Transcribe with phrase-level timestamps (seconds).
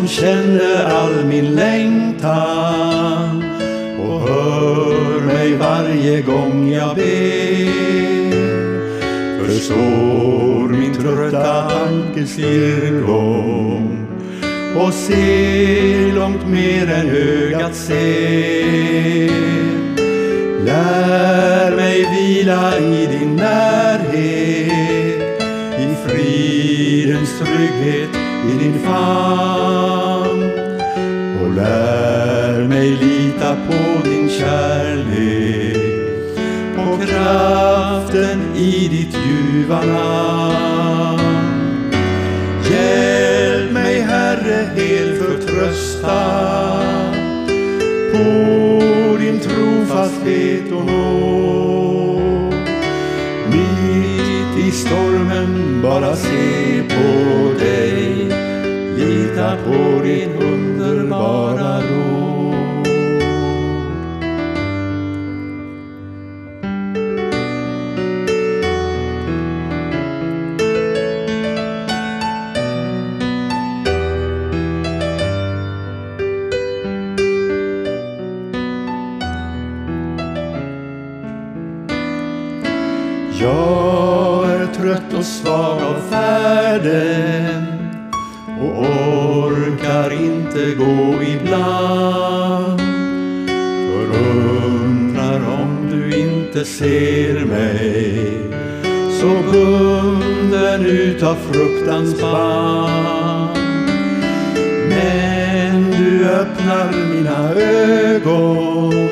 [0.00, 3.44] som kände all min längtan
[3.98, 8.30] och hör mig varje gång jag ber.
[9.44, 14.06] Förstår min trötta tankes irrgång
[14.76, 19.30] och ser långt mer än ögat ser.
[20.64, 24.22] Lär mig vila i din närhet,
[25.78, 29.89] i fridens trygghet i din famn.
[31.60, 35.76] Lär mig lita på din kärlek,
[36.76, 41.20] på kraften i ditt ljuva namn.
[42.70, 46.20] Hjälp mig Herre helt förtrösta
[48.12, 52.54] på din trofasthet och nåd.
[53.50, 58.28] Mitt i stormen bara se på dig,
[58.96, 60.59] lita på din
[60.90, 62.19] underbara ro.
[101.30, 103.58] Av fruktans band.
[104.88, 109.10] Men du öppnar mina ögon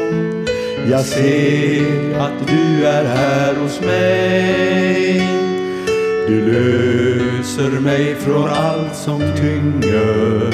[0.90, 5.22] jag ser att du är här hos mig.
[6.28, 10.52] Du löser mig från allt som tynger.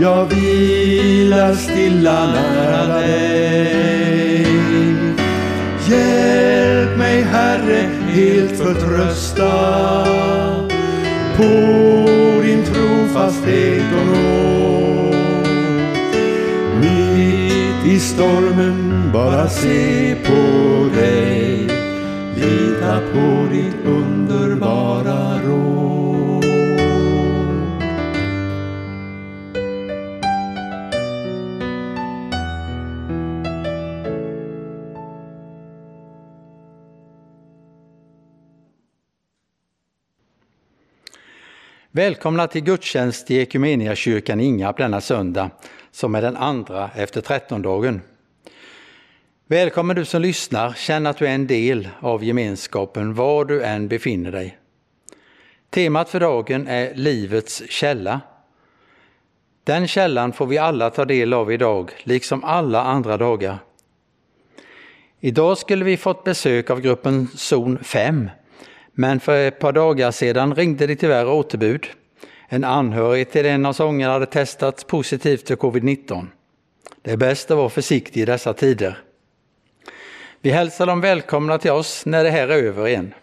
[0.00, 4.46] Jag vilar stilla nära dig.
[5.88, 9.50] Hjälp mig Herre helt förtrösta
[11.40, 15.14] på din trofasthet och nåd.
[16.80, 20.40] Mitt i stormen bara se på
[21.00, 21.66] dig
[22.36, 23.99] Lita på ditt ord.
[41.92, 45.50] Välkomna till gudstjänst i Equmeniakyrkan i Ingarp denna söndag,
[45.90, 48.00] som är den andra efter trettondagen.
[49.46, 53.88] Välkommen du som lyssnar, känn att du är en del av gemenskapen var du än
[53.88, 54.58] befinner dig.
[55.70, 58.20] Temat för dagen är livets källa.
[59.64, 63.58] Den källan får vi alla ta del av idag, liksom alla andra dagar.
[65.20, 68.30] Idag skulle vi fått besök av gruppen Zon 5,
[68.92, 71.86] men för ett par dagar sedan ringde det tyvärr återbud.
[72.48, 76.26] En anhörig till en av sångarna hade testats positivt för covid-19.
[77.02, 78.98] Det är bäst att vara försiktig i dessa tider.
[80.40, 83.14] Vi hälsar dem välkomna till oss när det här är över igen.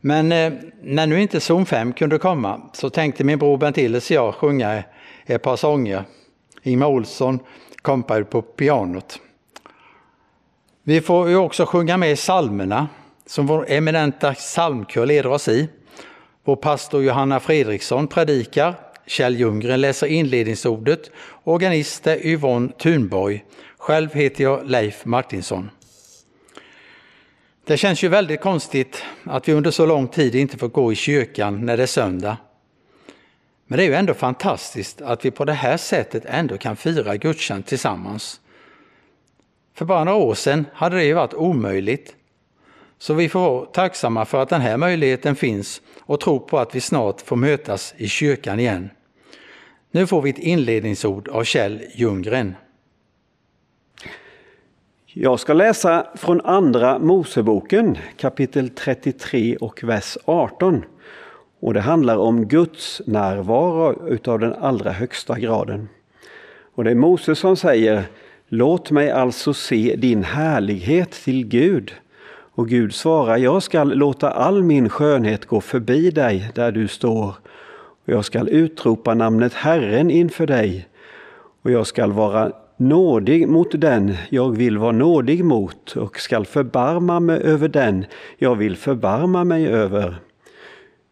[0.00, 4.16] Men eh, när nu inte zon 5 kunde komma så tänkte min bror Bentilis och
[4.16, 4.82] jag sjunga
[5.26, 6.04] ett par sånger.
[6.62, 7.38] Ingmar Olsson
[7.82, 9.20] kompade på pianot.
[10.82, 12.88] Vi får ju också sjunga med i psalmerna
[13.26, 15.68] som vår eminenta psalmkör leder oss i.
[16.44, 18.74] Vår pastor Johanna Fredriksson predikar,
[19.06, 21.10] Kjell Ljunggren läser inledningsordet,
[21.44, 23.44] organist är Yvonne Thunborg
[23.86, 25.70] själv heter jag Leif Martinsson.
[27.64, 30.94] Det känns ju väldigt konstigt att vi under så lång tid inte får gå i
[30.94, 32.36] kyrkan när det är söndag.
[33.66, 37.16] Men det är ju ändå fantastiskt att vi på det här sättet ändå kan fira
[37.16, 38.40] gudstjänst tillsammans.
[39.74, 42.15] För bara några år sedan hade det ju varit omöjligt.
[42.98, 46.74] Så vi får vara tacksamma för att den här möjligheten finns och tro på att
[46.74, 48.90] vi snart får mötas i kyrkan igen.
[49.90, 52.54] Nu får vi ett inledningsord av Kjell Ljunggren.
[55.06, 60.84] Jag ska läsa från Andra Moseboken kapitel 33 och vers 18.
[61.60, 65.88] Och det handlar om Guds närvaro utav den allra högsta graden.
[66.74, 68.04] Och det är Moses som säger
[68.48, 71.94] Låt mig alltså se din härlighet till Gud.
[72.56, 77.28] Och Gud svarar, jag skall låta all min skönhet gå förbi dig där du står.
[78.04, 80.88] Och jag skall utropa namnet Herren inför dig.
[81.62, 87.20] Och jag skall vara nådig mot den jag vill vara nådig mot och skall förbarma
[87.20, 88.04] mig över den
[88.38, 90.16] jag vill förbarma mig över.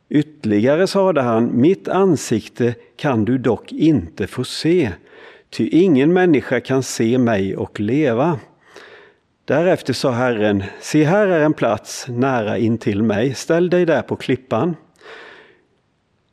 [0.09, 4.91] Ytterligare sade han, mitt ansikte kan du dock inte få se,
[5.51, 8.39] ty ingen människa kan se mig och leva.
[9.47, 14.17] Därefter sa Herren, se här är en plats nära intill mig, ställ dig där på
[14.17, 14.77] klippan.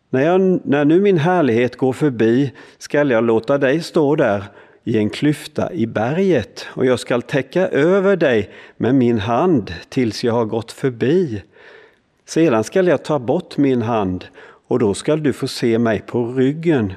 [0.09, 4.43] När, jag, när nu min härlighet går förbi skall jag låta dig stå där
[4.83, 10.23] i en klyfta i berget och jag skall täcka över dig med min hand tills
[10.23, 11.43] jag har gått förbi.
[12.25, 14.25] Sedan skall jag ta bort min hand
[14.67, 16.93] och då skall du få se mig på ryggen,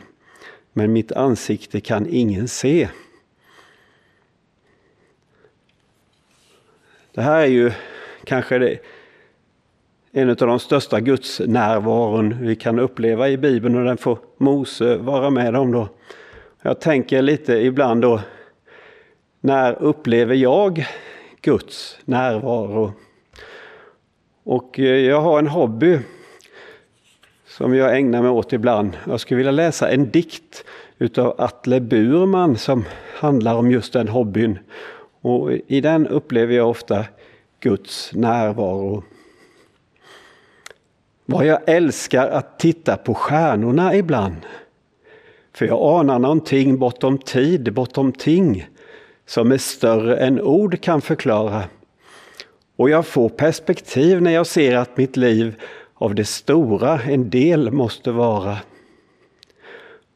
[0.73, 2.89] men mitt ansikte kan ingen se.
[7.15, 7.73] Det här är ju
[8.25, 8.79] kanske det,
[10.13, 15.31] en av de största gudsnärvaron vi kan uppleva i Bibeln och den får Mose vara
[15.31, 15.89] med om då.
[16.63, 18.21] Jag tänker lite ibland då,
[19.41, 20.87] när upplever jag
[21.41, 22.93] Guds närvaro?
[24.45, 25.99] Och eh, jag har en hobby
[27.47, 28.97] som jag ägnar mig åt ibland.
[29.07, 30.65] Jag skulle vilja läsa en dikt
[30.99, 32.85] utav Atle Burman som
[33.15, 34.59] handlar om just den hobbyn.
[35.25, 37.05] Och I den upplever jag ofta
[37.61, 39.03] Guds närvaro.
[41.25, 44.37] Vad jag älskar att titta på stjärnorna ibland.
[45.53, 48.67] För jag anar någonting bortom tid, bortom ting,
[49.27, 51.63] som är större än ord kan förklara.
[52.77, 55.55] Och jag får perspektiv när jag ser att mitt liv
[55.95, 58.59] av det stora en del måste vara.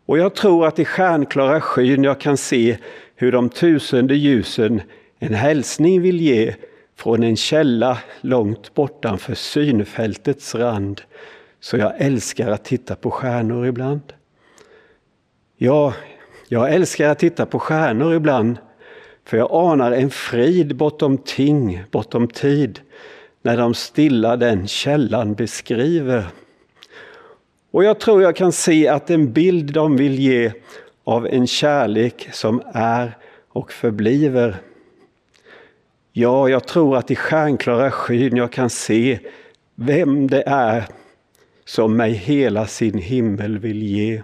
[0.06, 2.78] Och jag tror att i stjärnklara skyn jag kan se
[3.20, 4.82] hur de tusende ljusen
[5.18, 6.54] en hälsning vill ge
[6.96, 11.00] från en källa långt bortanför synfältets rand.
[11.60, 14.00] Så jag älskar att titta på stjärnor ibland.
[15.56, 15.94] Ja,
[16.48, 18.56] jag älskar att titta på stjärnor ibland,
[19.24, 22.80] för jag anar en frid bortom ting, bortom tid,
[23.42, 26.24] när de stilla den källan beskriver.
[27.70, 30.52] Och jag tror jag kan se att en bild de vill ge
[31.08, 33.16] av en kärlek som är
[33.48, 34.56] och förbliver.
[36.12, 39.18] Ja, jag tror att i stjärnklara skyn jag kan se
[39.74, 40.84] vem det är
[41.64, 44.22] som mig hela sin himmel vill ge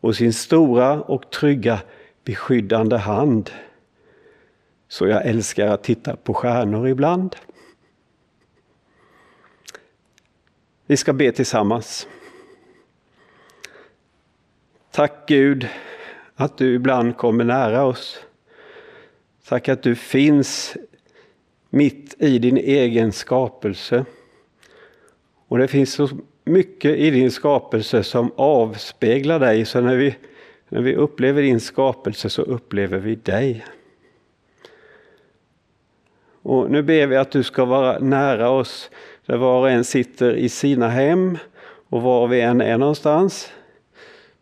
[0.00, 1.80] och sin stora och trygga
[2.24, 3.50] beskyddande hand.
[4.88, 7.36] Så jag älskar att titta på stjärnor ibland.
[10.86, 12.08] Vi ska be tillsammans.
[14.90, 15.68] Tack Gud
[16.34, 18.18] att du ibland kommer nära oss.
[19.48, 20.76] Tack att du finns
[21.70, 24.04] mitt i din egen skapelse.
[25.48, 26.08] Och det finns så
[26.44, 29.64] mycket i din skapelse som avspeglar dig.
[29.64, 30.16] Så när vi,
[30.68, 33.64] när vi upplever din skapelse så upplever vi dig.
[36.42, 38.90] Och nu ber vi att du ska vara nära oss
[39.26, 41.38] där var och en sitter i sina hem
[41.88, 43.52] och var vi än är någonstans.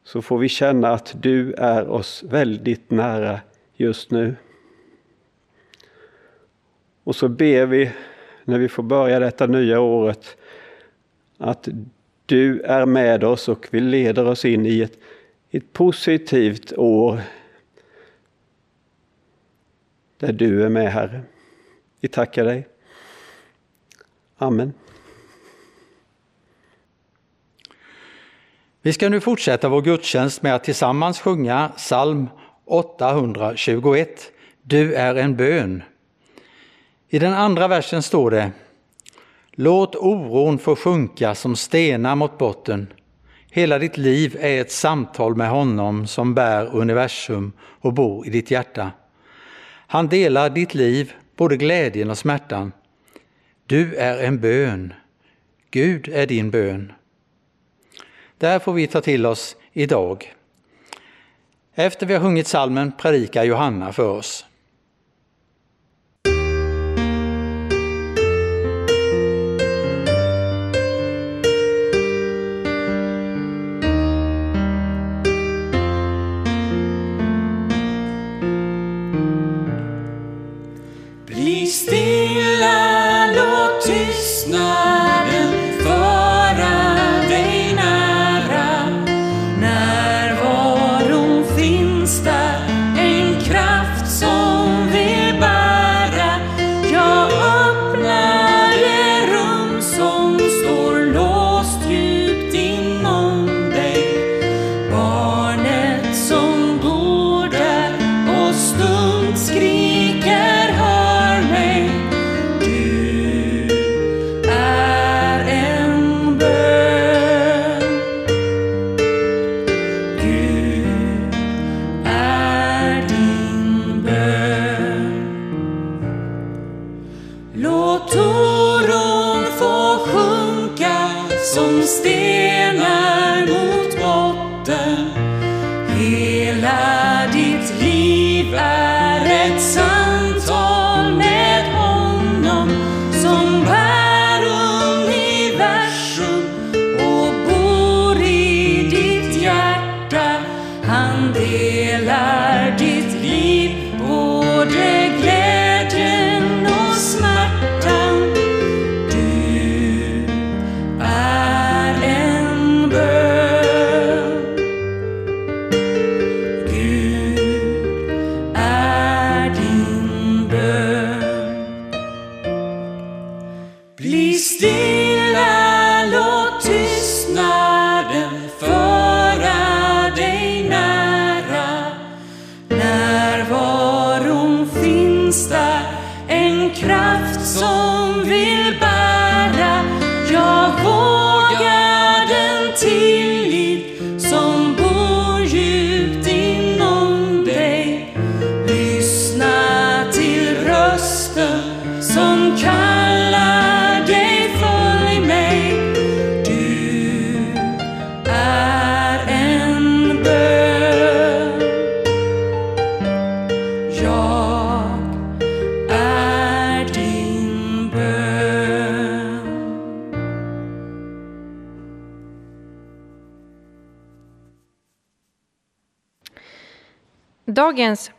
[0.07, 3.41] Så får vi känna att du är oss väldigt nära
[3.75, 4.37] just nu.
[7.05, 7.93] Och så ber vi
[8.45, 10.37] när vi får börja detta nya året
[11.39, 11.69] att
[12.27, 14.99] du är med oss och vi leder oss in i ett,
[15.51, 17.21] ett positivt år
[20.19, 21.21] där du är med Herre.
[22.01, 22.69] Vi tackar dig.
[24.37, 24.73] Amen.
[28.87, 32.29] Vi ska nu fortsätta vår gudstjänst med att tillsammans sjunga psalm
[32.67, 34.09] 821.
[34.63, 35.83] Du är en bön.
[37.09, 38.51] I den andra versen står det
[39.53, 42.87] Låt oron få sjunka som stenar mot botten.
[43.51, 48.51] Hela ditt liv är ett samtal med honom som bär universum och bor i ditt
[48.51, 48.91] hjärta.
[49.87, 52.73] Han delar ditt liv, både glädjen och smärtan.
[53.67, 54.93] Du är en bön.
[55.71, 56.93] Gud är din bön.
[58.39, 60.33] Det här får vi ta till oss idag.
[61.75, 64.45] Efter vi har sjungit salmen predikar Johanna för oss.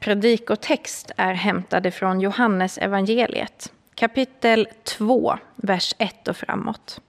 [0.08, 7.02] Dagens predikotext är hämtade från Johannes evangeliet, kapitel 2, vers 1 och framåt.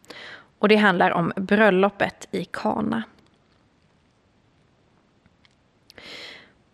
[0.59, 3.03] Och det handlar om bröllopet i Kana.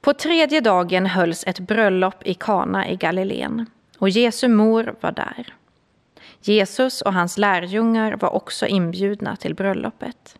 [0.00, 3.66] På tredje dagen hölls ett bröllop i Kana i Galileen
[3.98, 5.54] och Jesu mor var där.
[6.40, 10.38] Jesus och hans lärjungar var också inbjudna till bröllopet.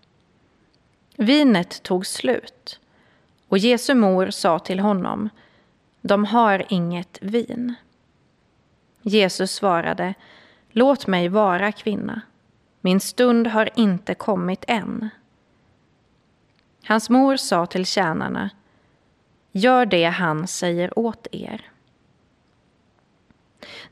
[1.17, 2.81] Vinet tog slut
[3.49, 5.31] och Jesu mor sa till honom,
[6.07, 7.75] de har inget vin.
[9.03, 10.15] Jesus svarade,
[10.71, 12.21] låt mig vara kvinna,
[12.81, 15.09] min stund har inte kommit än.
[16.87, 18.51] Hans mor sa till tjänarna,
[19.53, 21.71] gör det han säger åt er.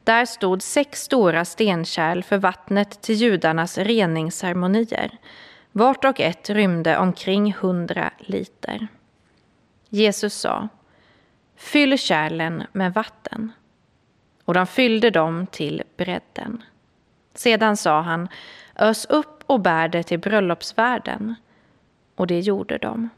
[0.05, 5.19] Där stod sex stora stenkärl för vattnet till judarnas reningsceremonier.
[5.73, 8.89] Vart och ett rymde omkring hundra liter.
[9.89, 10.69] Jesus sa,
[11.63, 13.53] fyll kärlen med vatten.
[14.45, 16.63] Och de fyllde dem till bredden.
[17.35, 18.29] Sedan sa han,
[18.77, 21.35] ös upp och bär det till bröllopsvärden.
[22.15, 23.09] Och det gjorde de.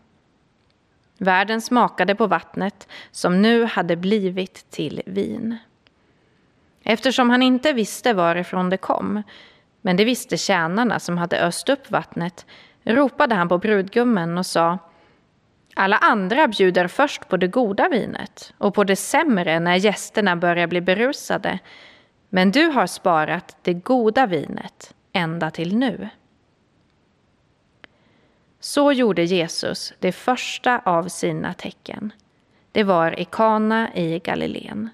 [1.18, 5.58] Värden smakade på vattnet som nu hade blivit till vin.
[6.82, 9.22] Eftersom han inte visste varifrån det kom,
[9.80, 12.46] men det visste tjänarna som hade öst upp vattnet,
[12.82, 14.78] ropade han på brudgummen och sa
[15.74, 20.66] alla andra bjuder först på det goda vinet och på det sämre när gästerna börjar
[20.66, 21.58] bli berusade.
[22.28, 26.08] Men du har sparat det goda vinet ända till nu.
[28.60, 32.12] Så gjorde Jesus det första av sina tecken.
[32.72, 34.90] Det var i Kana i Galileen.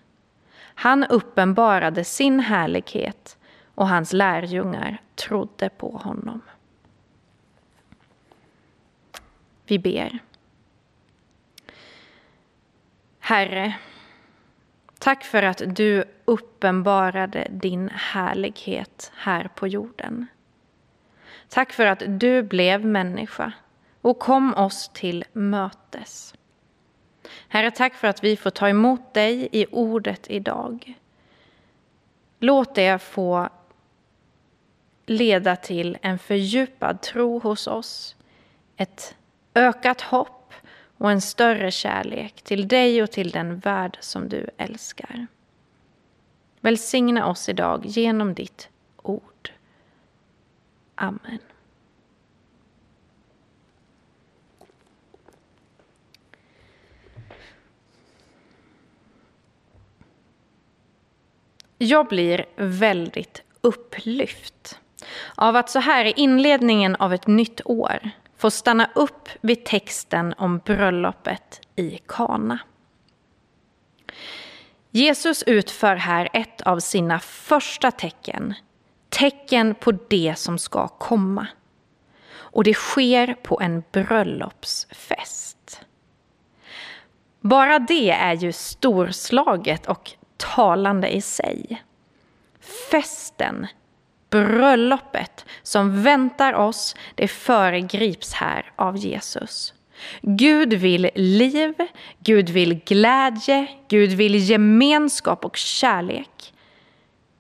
[0.75, 3.39] Han uppenbarade sin härlighet
[3.75, 6.41] och hans lärjungar trodde på honom.
[9.67, 10.19] Vi ber.
[13.31, 13.75] Herre,
[14.99, 20.27] tack för att du uppenbarade din härlighet här på jorden.
[21.49, 23.53] Tack för att du blev människa
[24.01, 26.35] och kom oss till mötes.
[27.49, 30.95] Herre, tack för att vi får ta emot dig i ordet idag.
[32.39, 33.49] Låt det få
[35.07, 38.17] leda till en fördjupad tro hos oss,
[38.77, 39.17] ett
[39.55, 40.40] ökat hopp
[41.01, 45.27] och en större kärlek till dig och till den värld som du älskar.
[46.61, 49.51] Välsigna oss idag genom ditt ord.
[50.95, 51.39] Amen.
[61.79, 64.81] Jag blir väldigt upplyft
[65.35, 70.35] av att så här i inledningen av ett nytt år får stanna upp vid texten
[70.39, 72.59] om bröllopet i Kana.
[74.91, 78.55] Jesus utför här ett av sina första tecken,
[79.09, 81.47] tecken på det som ska komma.
[82.33, 85.83] Och det sker på en bröllopsfest.
[87.41, 91.83] Bara det är ju storslaget och talande i sig.
[92.91, 93.67] Festen,
[94.31, 99.75] bröllopet som väntar oss, det föregrips här av Jesus.
[100.23, 101.75] Gud vill liv,
[102.19, 106.53] Gud vill glädje, Gud vill gemenskap och kärlek.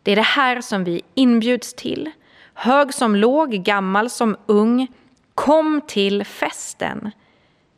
[0.03, 2.11] Det är det här som vi inbjuds till.
[2.55, 4.87] Hög som låg, gammal som ung.
[5.35, 7.11] Kom till festen.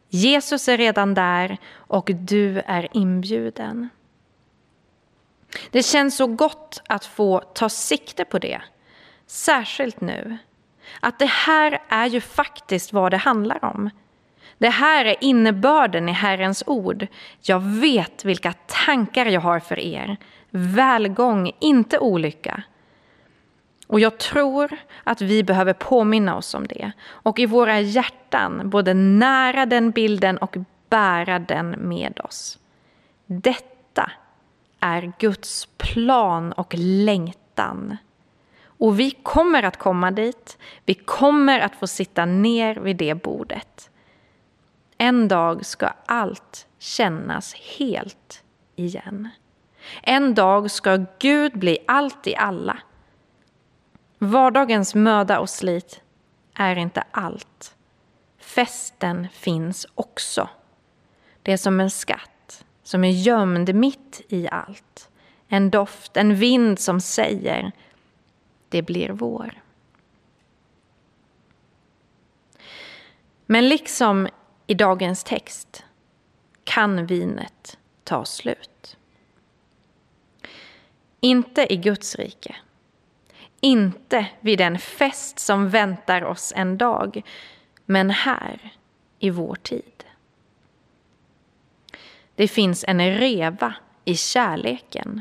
[0.09, 3.89] Jesus är redan där och du är inbjuden.
[5.71, 8.63] Det känns så gott att få ta sikte på det.
[9.33, 10.39] Särskilt nu.
[11.01, 13.91] Att det här är ju faktiskt vad det handlar om.
[14.59, 17.07] Det här är innebörden i Herrens ord.
[17.41, 20.17] Jag vet vilka tankar jag har för er.
[20.51, 22.63] Välgång, inte olycka.
[23.87, 28.95] Och jag tror att vi behöver påminna oss om det och i våra hjärtan både
[28.95, 30.57] nära den bilden och
[30.89, 32.59] bära den med oss.
[33.27, 34.11] Detta
[34.81, 37.97] är Guds plan och längtan.
[38.83, 40.59] Och vi kommer att komma dit.
[40.85, 43.91] Vi kommer att få sitta ner vid det bordet.
[44.99, 48.43] En dag ska allt kännas helt
[48.77, 49.29] igen.
[50.03, 52.79] En dag ska Gud bli allt i alla.
[54.19, 56.01] Vardagens möda och slit
[56.55, 57.77] är inte allt.
[58.39, 60.49] Festen finns också.
[61.43, 65.11] Det är som en skatt som är gömd mitt i allt.
[65.49, 67.73] En doft, en vind som säger
[68.73, 69.63] det blir vår.
[73.47, 74.29] Men liksom
[74.67, 75.85] i dagens text
[76.65, 78.97] kan vinet ta slut.
[81.21, 82.57] Inte i Guds rike.
[83.61, 87.23] Inte vid den fest som väntar oss en dag,
[87.87, 88.75] men här
[89.19, 90.05] i vår tid.
[92.35, 95.21] Det finns en reva i kärleken,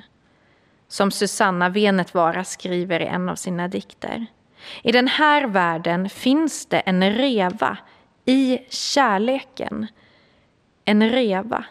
[0.92, 4.26] som Susanna Venetvara skriver i en av sina dikter.
[4.84, 7.78] I den här världen finns det en reva
[8.26, 9.88] i kärleken.
[10.86, 11.66] En reva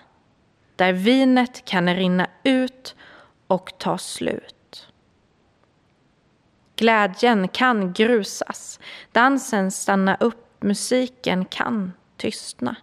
[0.76, 2.96] där vinet kan rinna ut
[3.46, 4.88] och ta slut.
[6.76, 8.80] Glädjen kan grusas,
[9.12, 12.76] dansen stanna upp, musiken kan tystna.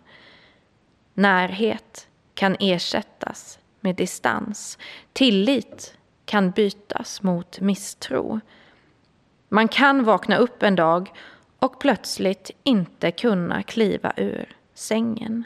[1.13, 4.77] Närhet kan ersättas med distans.
[5.13, 5.96] Tillit
[6.27, 8.39] kan bytas mot misstro.
[9.49, 11.13] Man kan vakna upp en dag
[11.59, 15.43] och plötsligt inte kunna kliva ur sängen.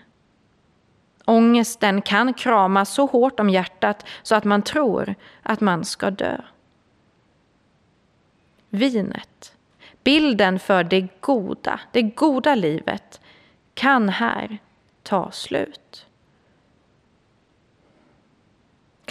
[1.25, 6.37] Ångesten kan krama så hårt om hjärtat så att man tror att man ska dö.
[8.69, 9.55] Vinet,
[10.03, 13.21] bilden för det goda, det goda livet,
[13.73, 14.57] kan här
[15.03, 16.07] ta slut.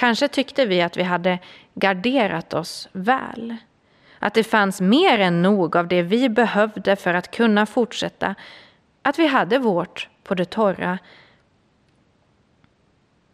[0.00, 1.38] Kanske tyckte vi att vi hade
[1.74, 3.56] garderat oss väl.
[4.18, 8.34] Att det fanns mer än nog av det vi behövde för att kunna fortsätta.
[9.02, 10.98] Att vi hade vårt på det torra.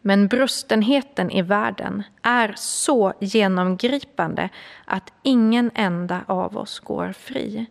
[0.01, 4.49] Men brustenheten i världen är så genomgripande
[4.85, 7.65] att ingen enda av oss går fri.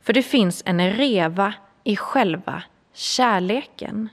[0.00, 4.08] För det finns en reva i själva kärleken.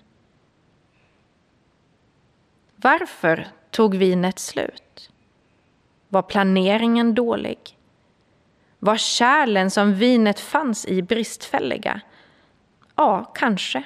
[2.75, 5.11] Varför tog vinet slut?
[6.07, 7.59] Var planeringen dålig?
[8.79, 12.01] Var kärlen som vinet fanns i bristfälliga?
[12.95, 13.83] Ja, kanske.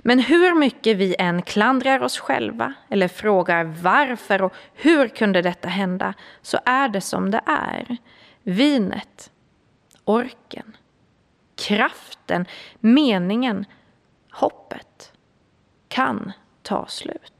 [0.00, 5.68] Men hur mycket vi än klandrar oss själva eller frågar varför och hur kunde detta
[5.68, 7.96] hända så är det som det är.
[8.42, 9.30] Vinet,
[10.04, 10.76] orken,
[11.56, 12.46] kraften,
[12.80, 13.64] meningen,
[14.30, 15.12] hoppet
[15.88, 17.37] kan ta slut.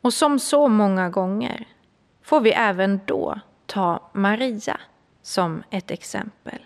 [0.00, 1.68] Och som så många gånger
[2.22, 4.80] får vi även då ta Maria
[5.22, 6.58] som ett exempel.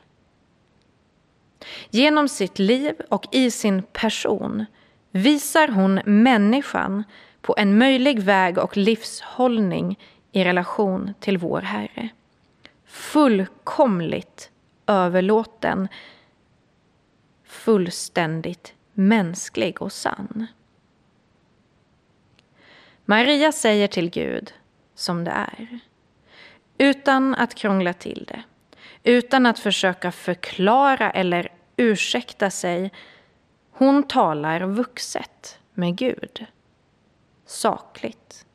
[1.91, 4.65] Genom sitt liv och i sin person
[5.11, 7.05] visar hon människan
[7.41, 9.99] på en möjlig väg och livshållning
[10.33, 12.09] i relation till vår Herre.
[12.87, 14.51] Fullkomligt
[14.87, 15.89] överlåten,
[17.45, 20.47] fullständigt mänsklig och sann.
[23.05, 24.53] Maria säger till Gud
[24.95, 25.79] som det är.
[26.79, 28.43] Utan att krångla till det.
[29.03, 32.93] Utan att försöka förklara eller ursäkta sig.
[33.71, 36.47] Hon talar vuxet med Gud.
[37.47, 38.47] Sakligt.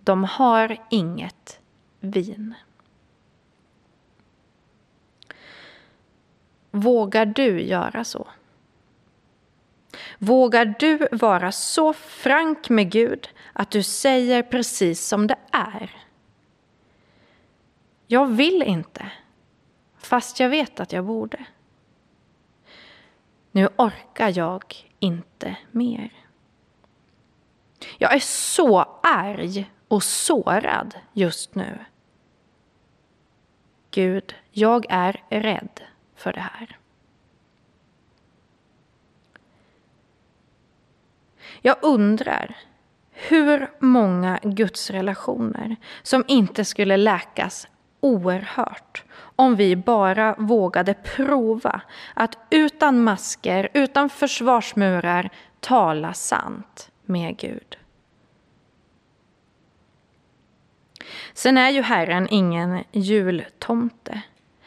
[0.00, 1.60] De har inget
[2.00, 2.54] vin.
[6.70, 8.28] Vågar du göra så?
[10.18, 15.90] Vågar du vara så frank med Gud att du säger precis som det är?
[18.06, 19.10] Jag vill inte.
[19.98, 21.44] fast jag vet att jag borde.
[23.50, 26.12] Nu orkar jag inte mer.
[27.98, 31.78] Jag är så arg och sårad just nu.
[33.90, 35.80] Gud, jag är rädd
[36.14, 36.78] för det här.
[41.62, 42.56] Jag undrar
[43.10, 47.68] hur många gudsrelationer som inte skulle läkas
[48.00, 49.04] oerhört
[49.36, 51.80] om vi bara vågade prova
[52.14, 57.76] att utan masker, utan försvarsmurar tala sant med Gud.
[61.32, 64.22] Sen är ju Herren ingen jultomte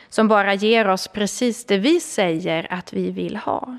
[0.09, 3.77] som bara ger oss precis det vi säger att vi vill ha.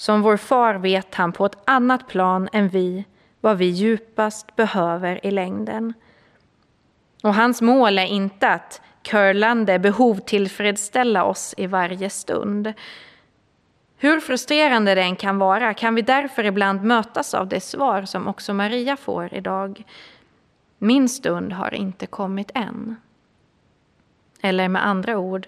[0.00, 3.04] Som vår far vet han på ett annat plan än vi
[3.40, 5.94] vad vi djupast behöver i längden.
[7.22, 12.72] Och hans mål är inte att curlande behov tillfredsställa oss i varje stund.
[13.96, 18.28] Hur frustrerande det än kan vara kan vi därför ibland mötas av det svar som
[18.28, 19.84] också Maria får idag.
[20.78, 22.96] Min stund har inte kommit än.
[24.42, 25.46] Eller med andra ord,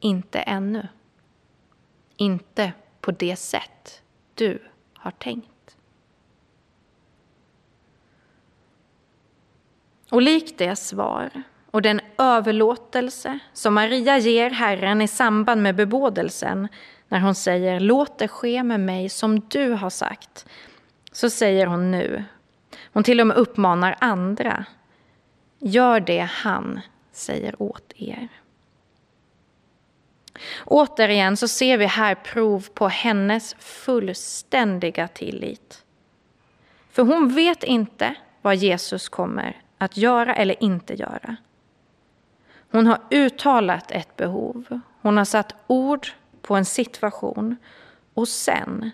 [0.00, 0.88] inte ännu.
[2.16, 2.72] Inte
[3.06, 4.02] på det sätt
[4.34, 4.62] du
[4.94, 5.76] har tänkt.
[10.10, 11.30] Och likt det svar
[11.70, 16.68] och den överlåtelse som Maria ger Herren i samband med bebådelsen
[17.08, 20.46] när hon säger låt det ske med mig som du har sagt,
[21.12, 22.24] så säger hon nu,
[22.92, 24.64] hon till och med uppmanar andra,
[25.58, 26.80] gör det han
[27.12, 28.28] säger åt er.
[30.64, 35.84] Återigen så ser vi här prov på hennes fullständiga tillit.
[36.90, 41.36] För hon vet inte vad Jesus kommer att göra eller inte göra.
[42.70, 46.08] Hon har uttalat ett behov, hon har satt ord
[46.42, 47.56] på en situation
[48.14, 48.90] och sen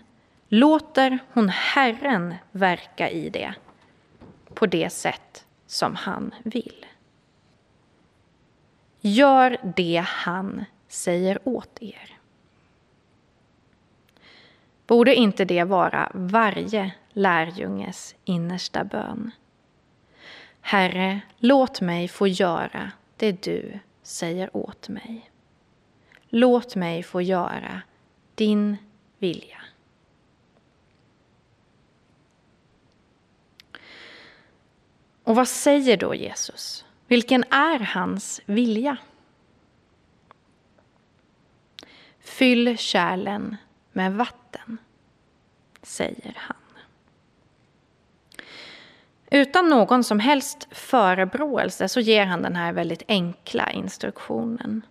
[0.49, 3.53] låter hon Herren verka i det
[4.53, 6.85] på det sätt som han vill.
[9.01, 12.17] Gör det han säger åt er.
[14.87, 19.31] Borde inte det vara varje lärjunges innersta bön?
[20.61, 25.31] Herre, låt mig få göra det du säger åt mig.
[26.29, 27.81] Låt mig få göra
[28.35, 28.77] din
[29.17, 29.61] vilja.
[35.23, 36.85] Och vad säger då Jesus?
[37.07, 38.97] Vilken är hans vilja?
[42.23, 43.57] Fyll kärlen
[43.91, 44.77] med vatten,
[45.81, 46.57] säger han.
[49.31, 54.81] Utan någon som helst förebråelse så ger han den här väldigt enkla instruktionen.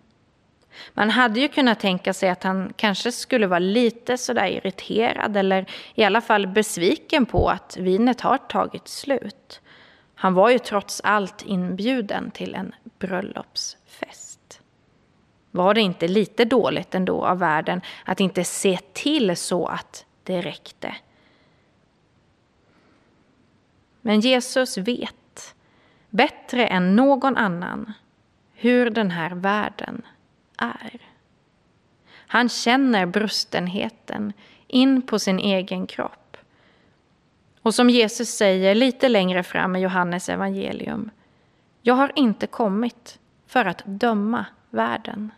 [0.93, 5.65] Man hade ju kunnat tänka sig att han kanske skulle vara lite sådär irriterad eller
[5.95, 9.61] i alla fall besviken på att vinet har tagit slut.
[10.15, 14.32] Han var ju trots allt inbjuden till en bröllopsfest.
[15.55, 20.41] Var det inte lite dåligt ändå av världen att inte se till så att det
[20.41, 20.95] räckte?
[24.01, 25.55] Men Jesus vet
[26.09, 27.93] bättre än någon annan
[28.53, 30.01] hur den här världen
[30.57, 30.99] är.
[32.15, 34.33] Han känner brustenheten
[34.67, 36.37] in på sin egen kropp.
[37.61, 41.09] Och som Jesus säger lite längre fram i Johannes evangelium.
[41.81, 45.31] Jag har inte kommit för att döma världen,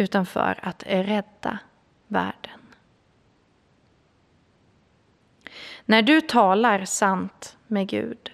[0.00, 1.58] utan för att rädda
[2.06, 2.60] världen.
[5.84, 8.32] När du talar sant med Gud,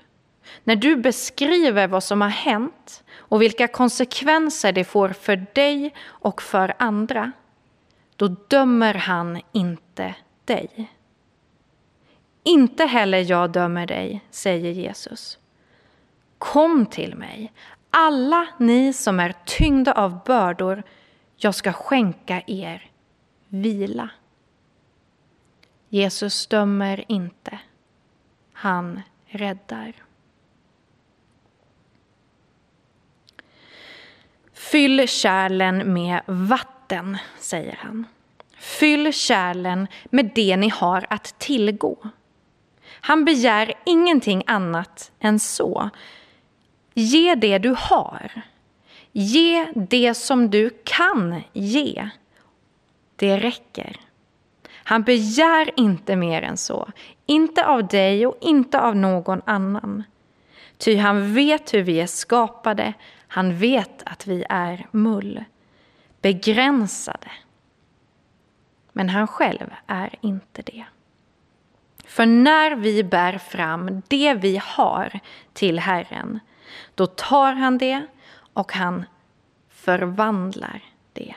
[0.65, 6.43] när du beskriver vad som har hänt och vilka konsekvenser det får för dig och
[6.43, 7.33] för andra,
[8.17, 10.91] då dömer han inte dig.
[12.43, 15.39] Inte heller jag dömer dig, säger Jesus.
[16.39, 17.53] Kom till mig,
[17.91, 20.83] alla ni som är tyngda av bördor,
[21.45, 22.91] jag ska skänka er
[23.49, 24.11] vila.
[25.89, 27.59] Jesus dömer inte,
[28.53, 29.93] han räddar.
[34.53, 38.07] Fyll kärlen med vatten, säger han.
[38.57, 41.97] Fyll kärlen med det ni har att tillgå.
[42.87, 45.91] Han begär ingenting annat än så.
[46.95, 48.43] Ge det du har.
[49.17, 52.09] Ge det som du kan ge.
[53.17, 53.97] Det räcker.
[54.73, 56.89] Han begär inte mer än så.
[57.27, 60.03] Inte av dig och inte av någon annan.
[60.79, 62.93] Ty han vet hur vi är skapade.
[63.29, 65.45] Han vet att vi är mull,
[66.21, 67.31] begränsade.
[68.93, 70.85] Men han själv är inte det.
[72.05, 75.21] För när vi bär fram det vi har
[75.53, 76.41] till Herren,
[76.95, 78.07] då tar han det
[78.55, 79.05] och han
[79.69, 81.35] förvandlar det.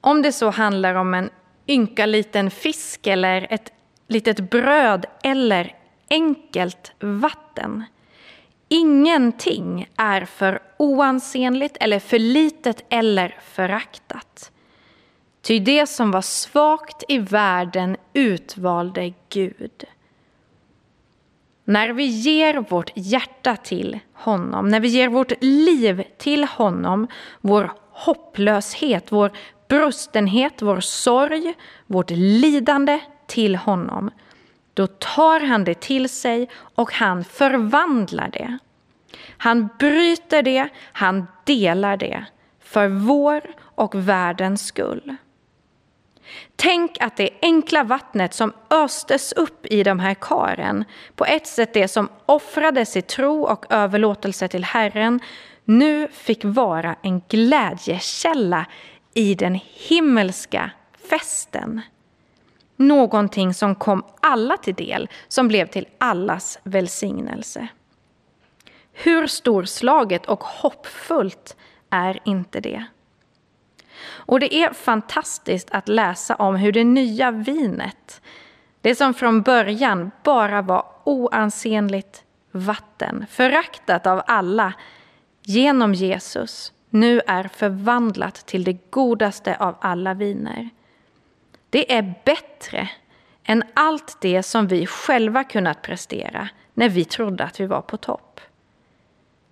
[0.00, 1.30] Om det så handlar om en
[1.66, 3.72] ynka liten fisk eller ett
[4.08, 5.76] litet bröd eller
[6.10, 7.84] enkelt vatten.
[8.68, 14.52] Ingenting är för oansenligt eller för litet eller föraktat.
[15.42, 19.84] Ty det som var svagt i världen utvalde Gud.
[21.64, 27.06] När vi ger vårt hjärta till honom, när vi ger vårt liv till honom,
[27.40, 29.32] vår hopplöshet, vår
[29.68, 31.54] brustenhet, vår sorg,
[31.86, 34.10] vårt lidande till honom,
[34.74, 38.58] då tar han det till sig och han förvandlar det.
[39.36, 42.24] Han bryter det, han delar det
[42.60, 45.16] för vår och världens skull.
[46.56, 50.84] Tänk att det enkla vattnet som östes upp i de här karen,
[51.16, 55.20] på ett sätt det som offrades i tro och överlåtelse till Herren,
[55.64, 58.66] nu fick vara en glädjekälla
[59.14, 60.70] i den himmelska
[61.10, 61.80] festen.
[62.76, 67.68] Någonting som kom alla till del, som blev till allas välsignelse.
[68.92, 71.56] Hur storslaget och hoppfullt
[71.90, 72.84] är inte det?
[74.02, 78.22] Och det är fantastiskt att läsa om hur det nya vinet,
[78.80, 84.72] det som från början bara var oansenligt vatten, föraktat av alla,
[85.42, 90.70] genom Jesus nu är förvandlat till det godaste av alla viner.
[91.70, 92.88] Det är bättre
[93.44, 97.96] än allt det som vi själva kunnat prestera när vi trodde att vi var på
[97.96, 98.40] topp.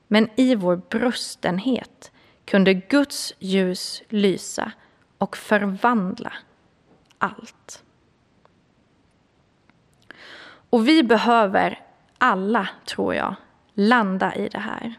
[0.09, 2.12] Men i vår brustenhet
[2.45, 4.73] kunde Guds ljus lysa
[5.19, 6.33] och förvandla
[7.19, 7.85] allt.
[10.71, 11.81] Och vi behöver
[12.19, 13.35] alla, tror jag,
[13.75, 14.95] landa i det här.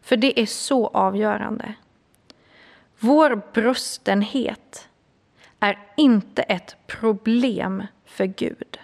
[0.00, 1.74] För det är så avgörande.
[2.98, 4.88] Vår brustenhet
[5.60, 8.78] är inte ett problem för Gud.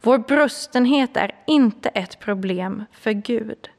[0.00, 3.70] Vår brustenhet är inte ett problem för Gud.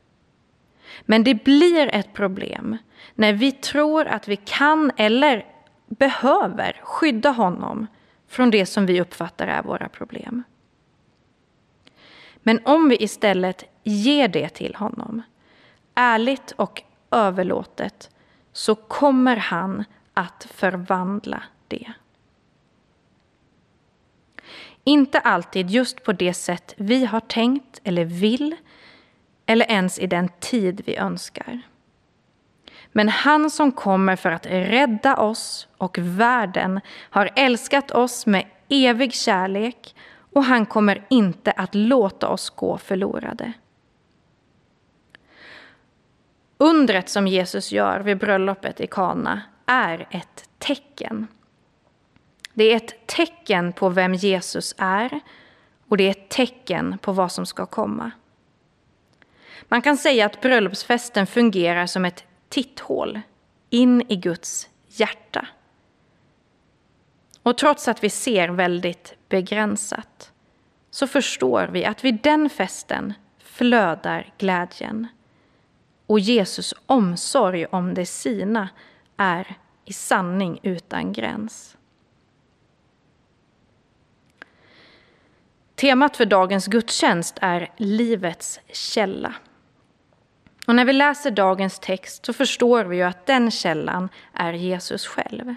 [1.01, 2.77] Men det blir ett problem
[3.15, 5.45] när vi tror att vi kan eller
[5.87, 7.87] behöver skydda honom
[8.27, 10.43] från det som vi uppfattar är våra problem.
[12.43, 15.21] Men om vi istället ger det till honom,
[15.95, 18.09] ärligt och överlåtet,
[18.53, 19.83] så kommer han
[20.13, 21.93] att förvandla det.
[24.83, 28.55] Inte alltid just på det sätt vi har tänkt eller vill,
[29.49, 31.61] eller ens i den tid vi önskar.
[32.91, 39.13] Men han som kommer för att rädda oss och världen har älskat oss med evig
[39.13, 39.95] kärlek
[40.33, 43.53] och han kommer inte att låta oss gå förlorade.
[46.57, 51.27] Undret som Jesus gör vid bröllopet i Kana är ett tecken.
[52.53, 55.19] Det är ett tecken på vem Jesus är
[55.87, 58.11] och det är ett tecken på vad som ska komma.
[59.71, 63.21] Man kan säga att bröllopsfesten fungerar som ett titthål
[63.69, 65.47] in i Guds hjärta.
[67.43, 70.31] Och trots att vi ser väldigt begränsat
[70.89, 75.07] så förstår vi att vid den festen flödar glädjen.
[76.05, 78.69] Och Jesus omsorg om det sina
[79.17, 79.55] är
[79.85, 81.77] i sanning utan gräns.
[85.75, 89.35] Temat för dagens gudstjänst är livets källa.
[90.69, 95.07] Och när vi läser dagens text så förstår vi ju att den källan är Jesus
[95.07, 95.55] själv.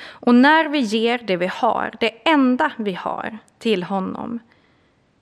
[0.00, 4.38] Och när vi ger det vi har, det enda vi har, till honom,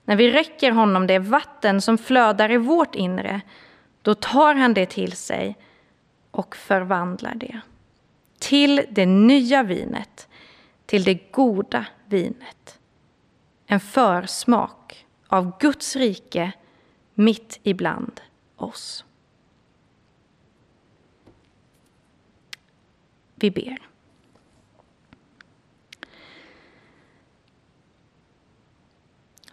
[0.05, 3.41] när vi räcker honom det vatten som flödar i vårt inre,
[4.01, 5.57] då tar han det till sig
[6.31, 7.61] och förvandlar det.
[8.39, 10.27] Till det nya vinet,
[10.85, 12.79] till det goda vinet.
[13.67, 16.51] En försmak av Guds rike
[17.13, 18.21] mitt ibland
[18.61, 19.05] oss.
[23.35, 23.77] Vi ber.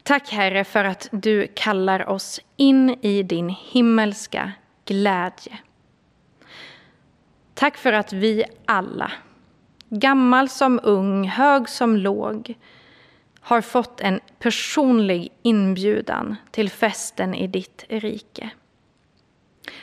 [0.02, 4.52] Tack Herre för att du kallar oss in i din himmelska
[4.84, 5.58] glädje.
[7.54, 9.12] Tack för att vi alla,
[9.88, 12.54] gammal som ung, hög som låg,
[13.40, 18.50] har fått en personlig inbjudan till festen i ditt rike.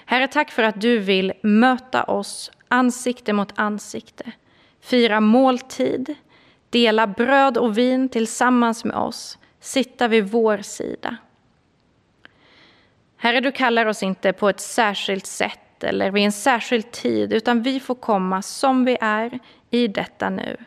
[0.06, 4.32] Herre, tack för att du vill möta oss ansikte mot ansikte,
[4.82, 6.16] fira måltid,
[6.70, 11.18] dela bröd och vin tillsammans med oss, sitta vid vår sida.
[13.18, 17.64] Herre, du kallar oss inte på ett särskilt sätt eller vid en särskild tid, utan
[17.64, 20.58] vi får komma som vi är i detta nu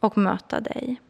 [0.00, 1.00] och möta dig.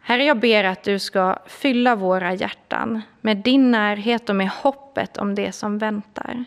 [0.00, 5.16] Herre, jag ber att du ska fylla våra hjärtan med din närhet och med hoppet
[5.16, 6.44] om det som väntar.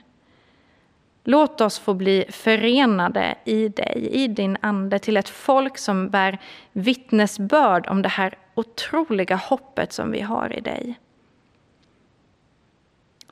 [1.24, 6.38] Låt oss få bli förenade i dig, i din ande, till ett folk som bär
[6.72, 11.00] vittnesbörd om det här otroliga hoppet som vi har i dig.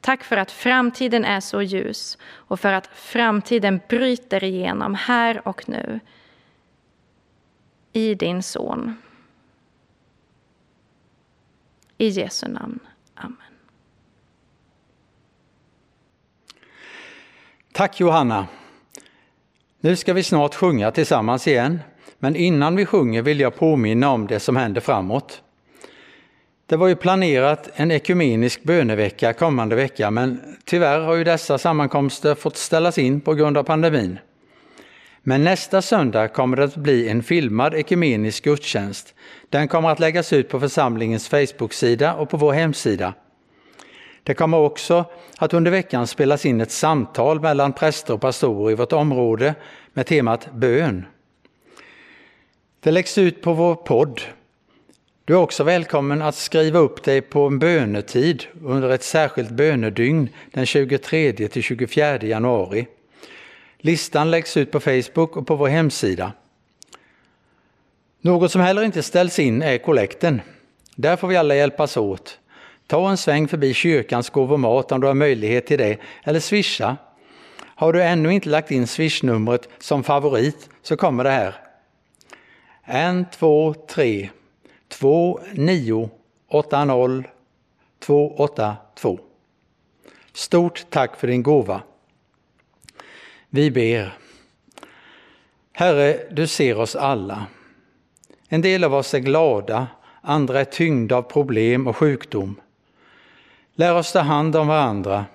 [0.02, 5.70] Tack för att framtiden är så ljus och för att framtiden bryter igenom här och
[5.70, 6.00] nu
[7.94, 8.98] i din son.
[12.02, 12.80] I Jesu namn.
[13.16, 13.38] Amen.
[17.72, 18.48] Tack Johanna.
[19.80, 21.80] Nu ska vi snart sjunga tillsammans igen,
[22.20, 25.42] men innan vi sjunger vill jag påminna om det som händer framåt.
[26.66, 32.36] Det var ju planerat en ekumenisk bönevecka kommande vecka, men tyvärr har ju dessa sammankomster
[32.36, 34.20] fått ställas in på grund av pandemin.
[35.24, 39.14] Men nästa söndag kommer det att bli en filmad ekumenisk gudstjänst.
[39.50, 43.14] Den kommer att läggas ut på församlingens Facebook-sida och på vår hemsida.
[44.24, 45.06] Det kommer också
[45.38, 49.56] att under veckan spelas in ett samtal mellan präster och pastorer i vårt område
[49.94, 51.06] med temat bön.
[52.80, 54.22] Det läggs ut på vår podd.
[55.26, 60.30] Du är också välkommen att skriva upp dig på en bönetid under ett särskilt bönedygn
[60.52, 62.88] den 23 till 24 januari.
[63.84, 66.34] Listan läggs ut på Facebook och på vår hemsida.
[68.22, 70.42] Något som heller inte ställs in är kollekten.
[70.96, 72.40] Där får vi alla hjälpas åt.
[72.88, 76.98] Ta en sväng förbi kyrkans gåvomat om du har möjlighet till det, eller swisha.
[77.60, 81.56] Har du ännu inte lagt in swishnumret som favorit så kommer det här.
[83.22, 84.30] 1, 2, 3,
[84.88, 86.10] 2, 9,
[86.48, 87.28] 8, 0,
[88.00, 89.20] 2, 8, 2.
[90.34, 91.82] Stort tack för din gåva.
[93.54, 94.18] Vi ber.
[95.72, 97.46] Herre, du ser oss alla.
[98.48, 99.88] En del av oss är glada,
[100.22, 102.56] andra är tyngda av problem och sjukdom.
[103.76, 105.26] Lär oss ta hand om varandra.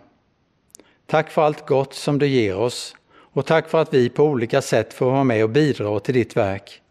[1.06, 4.62] Tack för allt gott som du ger oss och tack för att vi på olika
[4.62, 6.82] sätt får vara med och bidra till ditt verk.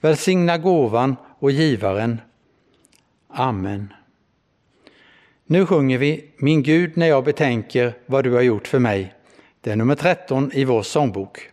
[0.00, 2.20] Välsigna gåvan och givaren.
[3.28, 3.92] Amen.
[5.46, 9.14] Nu sjunger vi Min Gud när jag betänker vad du har gjort för mig.
[9.60, 11.50] Det är nummer 13 i vår sångbok.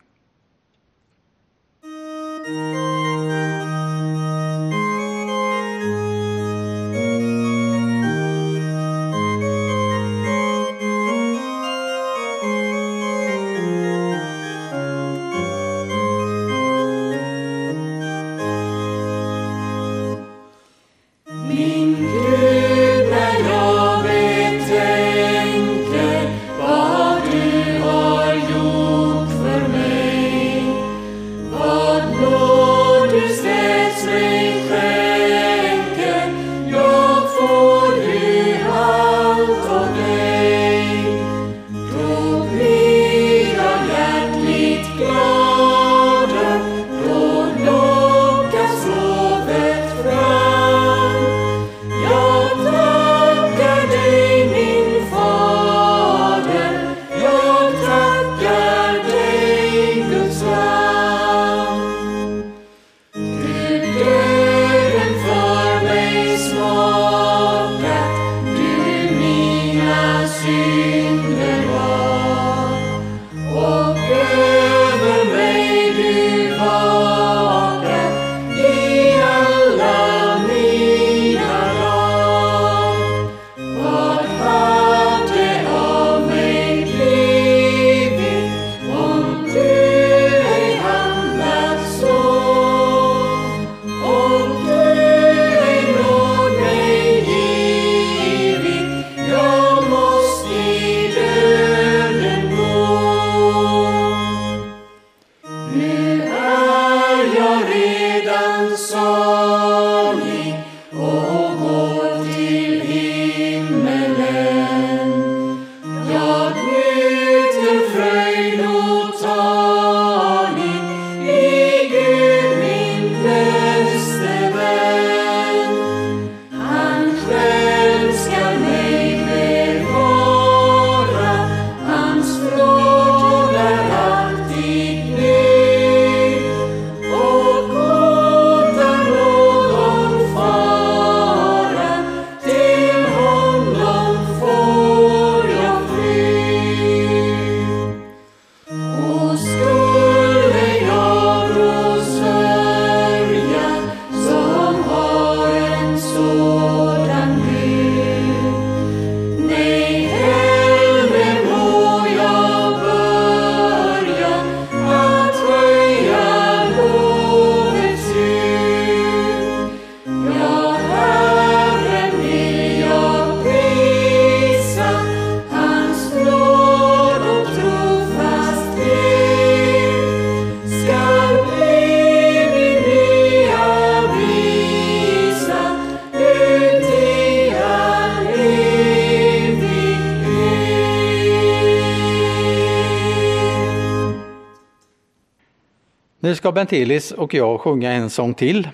[196.27, 198.69] Nu ska Bent Elis och jag sjunga en sång till.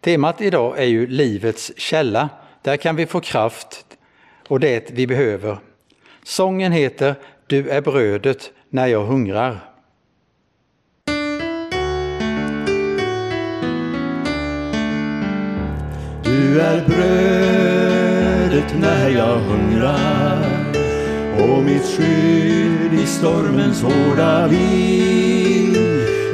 [0.00, 2.28] Temat idag är ju livets källa.
[2.62, 3.84] Där kan vi få kraft
[4.48, 5.58] och det vi behöver.
[6.22, 7.14] Sången heter
[7.46, 9.58] Du är brödet när jag hungrar.
[16.24, 20.38] Du är brödet när jag hungrar
[21.38, 25.39] och mitt skydd i stormens hårda vind.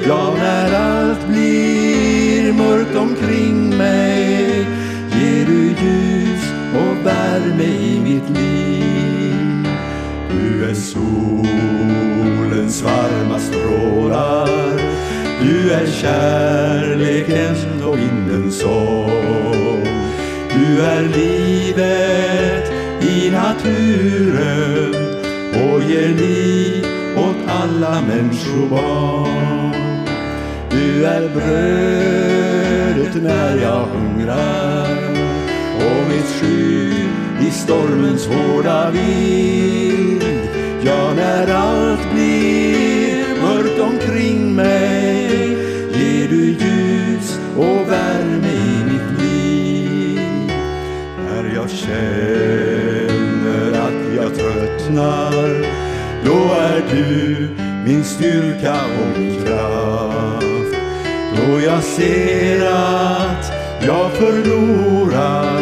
[0.08, 4.66] Ja, när allt blir mörkt omkring mig
[5.10, 9.68] ger du ljus och värme i mitt liv.
[10.30, 14.76] Du är solens varma strålar
[15.46, 19.86] du är kärlekens och vindens sång.
[20.48, 24.94] Du är livet i naturen
[25.52, 26.86] och ger liv
[27.16, 29.55] åt alla människobarn.
[30.96, 34.88] Du är brödet när jag hungrar
[35.76, 40.24] och mitt skydd i stormens hårda vind.
[40.82, 42.35] Ja, när allt blir
[61.96, 65.60] Då jag ser att jag förlorar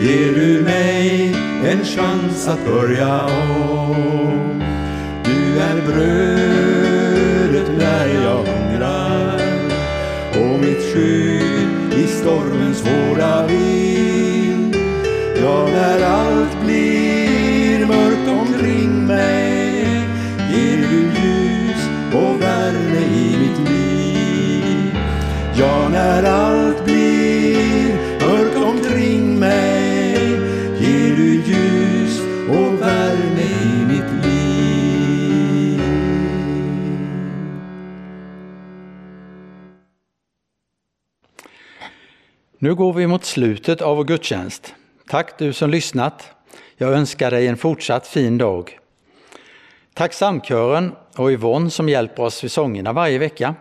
[0.00, 4.62] ger du mig en chans att börja om.
[5.24, 9.40] Du är brödet när jag hungrar
[10.30, 14.76] och mitt skydd i stormens hårda vind.
[15.42, 16.61] Jag är allt
[42.72, 44.74] Nu går vi mot slutet av vår gudstjänst.
[45.08, 46.30] Tack du som lyssnat.
[46.76, 48.78] Jag önskar dig en fortsatt fin dag.
[49.94, 53.54] Tack Samkören och Yvonne som hjälper oss vid sångerna varje vecka.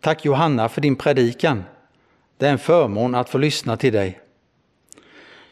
[0.00, 1.64] Tack Johanna för din predikan.
[2.38, 4.20] Det är en förmån att få lyssna till dig.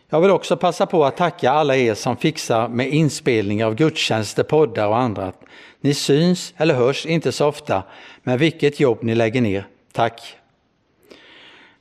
[0.09, 4.43] Jag vill också passa på att tacka alla er som fixar med inspelningar av gudstjänster,
[4.43, 5.41] poddar och annat.
[5.81, 7.83] Ni syns eller hörs inte så ofta,
[8.22, 9.66] men vilket jobb ni lägger ner.
[9.93, 10.38] Tack!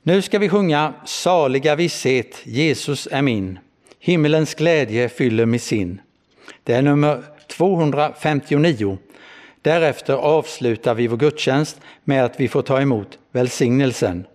[0.08, 3.58] Nu ska vi sjunga Saliga visshet, Jesus är min.
[3.98, 6.00] Himmelens glädje fyller mig sin.
[6.64, 8.98] Det är nummer 259.
[9.62, 14.26] Därefter avslutar vi vår gudstjänst med att vi får ta emot välsignelsen.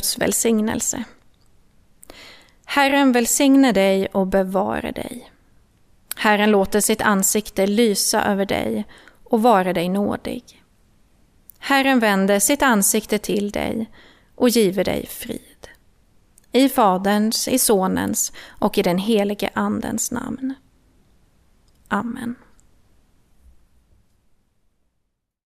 [0.00, 1.04] Guds välsignelse.
[2.64, 5.32] Herren välsigne dig och bevare dig.
[6.16, 8.84] Herren låter sitt ansikte lysa över dig
[9.24, 10.62] och vare dig nådig.
[11.58, 13.90] Herren vänder sitt ansikte till dig
[14.34, 15.68] och giver dig frid.
[16.52, 20.54] I Faderns, i Sonens och i den helige Andens namn.
[21.88, 22.34] Amen.